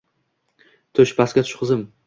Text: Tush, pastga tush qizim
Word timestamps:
Tush, 1.01 1.15
pastga 1.21 1.47
tush 1.47 1.63
qizim 1.63 1.89